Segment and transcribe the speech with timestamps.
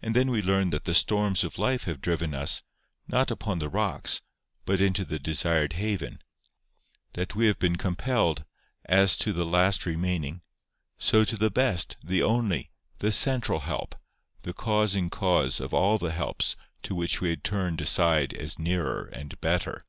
[0.00, 2.62] And then we learn that the storms of life have driven us,
[3.06, 4.22] not upon the rocks,
[4.64, 6.22] but into the desired haven;
[7.12, 8.46] that we have been compelled,
[8.86, 10.40] as to the last remaining,
[10.96, 12.70] so to the best, the only,
[13.00, 13.94] the central help,
[14.42, 19.04] the causing cause of all the helps to which we had turned aside as nearer
[19.12, 19.84] and better.